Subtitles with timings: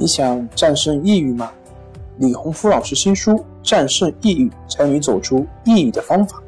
[0.00, 1.50] 你想战胜抑郁吗？
[2.18, 3.32] 李洪福老师新书
[3.64, 6.38] 《战胜抑郁，教你走出抑郁的方法》，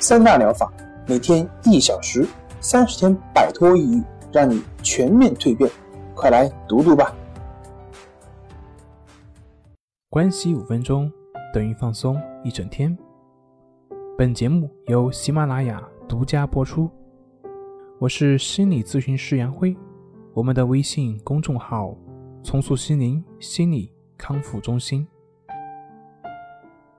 [0.00, 0.68] 三大疗法，
[1.06, 2.26] 每天一小时，
[2.60, 5.70] 三十天摆脱抑郁，让你全面蜕变。
[6.12, 7.14] 快来读读吧！
[10.10, 11.08] 关系五分钟
[11.54, 12.98] 等于放松一整天。
[14.18, 16.90] 本节目由喜马拉雅独家播出。
[18.00, 19.76] 我是心理咨询师杨辉，
[20.34, 21.96] 我们的微信公众号。
[22.42, 25.06] 重塑心灵心理康复中心。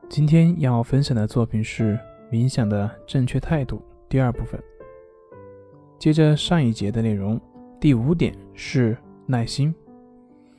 [0.10, 2.00] 今天要分享的作品是
[2.32, 4.62] 冥想的正确态度第二部分。
[6.00, 7.40] 接着上一节的内容，
[7.80, 9.74] 第五点是耐心。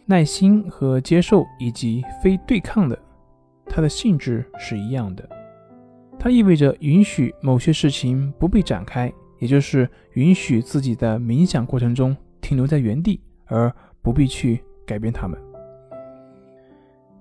[0.05, 2.99] 耐心和接受以及非对抗的，
[3.65, 5.27] 它的性质是一样的。
[6.19, 14.63] 它意味着允许某些事情不被展开，也就是允许自己的冥想过程中停留在原地，而不必去。
[14.87, 15.39] 改变他们。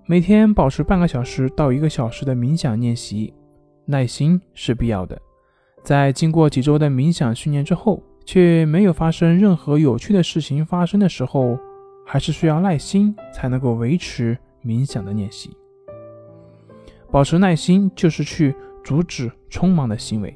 [0.05, 3.33] 每天保持半个小时到一个小时的冥想练习，
[3.85, 5.19] 耐心是必要的。
[5.81, 11.57] 在经过几周的冥想训练之后，却没有发生任何有趣的事情发生的时候，
[12.05, 15.55] 还是需要耐心才能够维持冥想的练习。
[17.11, 20.35] 保持耐心就是去阻止匆忙的行为，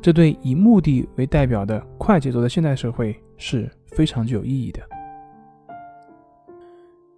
[0.00, 4.80] 这对以目的为代表的快节奏的现代社会是非常具有意义的。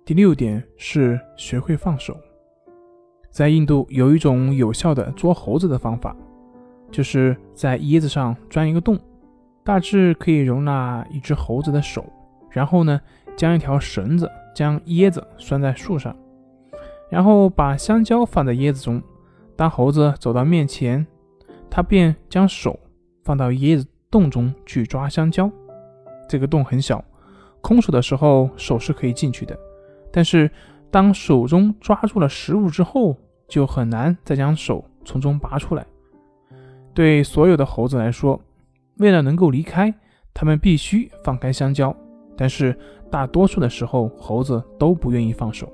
[0.05, 2.17] 第六点是学会放手。
[3.31, 6.17] 在印度有一种有效的捉猴子的方法，
[6.91, 8.98] 就是在椰子上钻一个洞，
[9.62, 12.05] 大致可以容纳一只猴子的手。
[12.51, 13.01] 然后呢，
[13.37, 16.17] 将一条绳子将椰子拴在树上，
[17.09, 19.01] 然后把香蕉放在椰子中。
[19.55, 21.07] 当猴子走到面前，
[21.70, 22.81] 他便将手
[23.23, 25.48] 放到椰子洞中去抓香蕉。
[26.29, 27.05] 这个洞很小，
[27.61, 29.57] 空手的时候手是可以进去的。
[30.12, 30.50] 但是，
[30.91, 33.16] 当手中抓住了食物之后，
[33.47, 35.86] 就很难再将手从中拔出来。
[36.92, 38.40] 对所有的猴子来说，
[38.96, 39.95] 为了能够离开，
[40.35, 41.95] 它们必须放开香蕉。
[42.36, 42.77] 但是，
[43.11, 45.73] 大多数的时候，猴子都不愿意放手。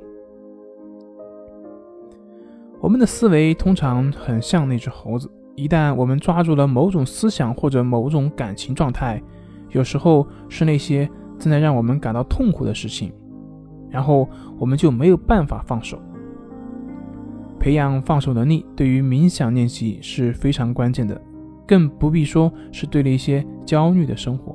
[2.78, 9.20] 我们的思维通常很像那只猴子，一旦我们抓住了某种思想或者某种感情状态，
[9.70, 13.12] 有时候是那些正在让我们感到痛苦的事情。
[13.96, 15.98] 然后我们就没有办法放手。
[17.58, 21.18] 培养放手能力对于冥想练习是非常关键的，
[21.66, 24.54] 更不必说是对了一些焦虑的生活。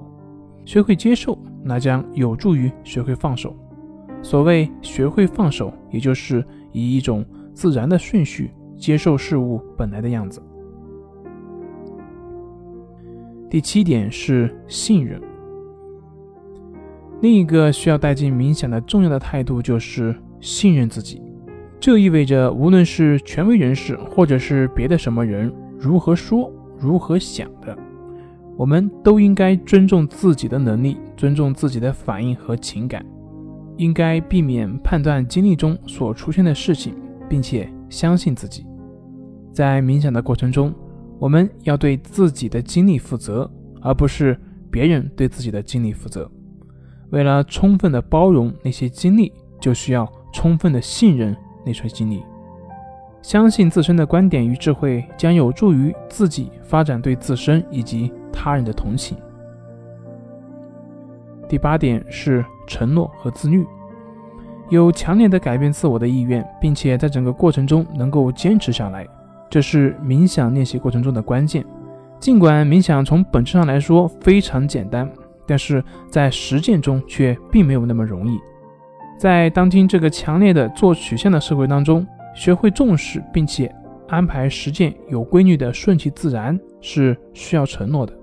[0.63, 3.55] 学会接受，那将有助于学会放手。
[4.21, 10.39] 所谓学会放手，也就是以一种自然的顺序接受事物本来的样子。
[13.49, 15.19] 第七点是信任。
[17.21, 21.21] 另一个需要带进冥想的重要的态度就是信任自己。
[21.79, 27.77] 这意味着，无论是权威人士，或者是别的什么人如何说、如何想的，
[28.57, 33.05] 我们都应该尊重自己的能力，尊重自己的反应和情感，
[33.77, 36.95] 应该避免判断经历中所出现的事情，
[37.29, 38.65] 并且相信自己。
[39.53, 40.73] 在冥想的过程中，
[41.19, 44.35] 我们要对自己的经历负责，而不是
[44.71, 46.29] 别人对自己的经历负责。
[47.11, 51.35] 为了充分的包容那些经历，就需要充分的信任
[51.65, 52.23] 那些经历。
[53.21, 59.15] 相信自身的观点与智慧将有助于自己发展对自身以及他人的同情。
[61.47, 63.63] 第八点是承诺和自律，
[64.69, 69.05] 有强烈的改变自我的意愿，并且在整个过程中能够坚持下来，
[69.49, 71.63] 这是冥想练习过程中的关键。
[72.19, 75.07] 尽管冥想从本质上来说非常简单。
[75.45, 78.39] 但是在实践中却并没有那么容易。
[79.17, 83.73] 在当今这个强烈的做曲线的社会当中，学会重视并且
[84.07, 88.13] 安排实践有规律的顺其自然是需要承诺的。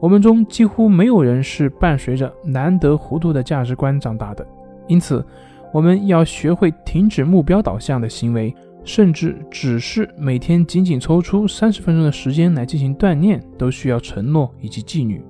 [0.00, 4.46] 我们中几乎没有人是伴随着难得糊涂的价值观长大的，
[4.88, 5.24] 因此
[5.72, 15.22] 我们要学会停止目标导向的行为，甚至只是每天仅仅抽出三十分钟的时间来进行锻炼，都需要承诺以及纪律。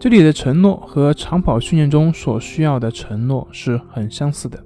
[0.00, 4.64] 这里的承诺和长跑训练中所需要的承诺是很相似的。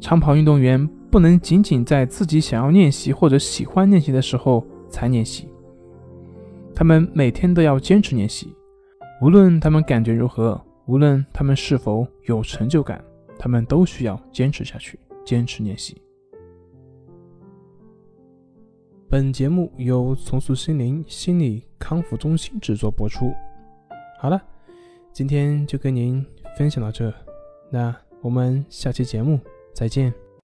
[0.00, 5.48] 长跑运动员不能仅仅在自己想要练习或者喜欢练习的时候才练习，
[6.72, 8.54] 他们每天都要坚持练习，
[9.20, 13.02] 无论他们感觉如何，无论他们是否有成就感，
[13.36, 16.00] 他们都需要坚持下去，坚持练习。
[19.08, 23.34] 本节目由重塑心灵心理康复中心制作播出。
[24.24, 24.42] 好了，
[25.12, 26.24] 今天就跟您
[26.56, 27.12] 分享到这，
[27.68, 29.38] 那我们下期节目
[29.74, 30.23] 再见。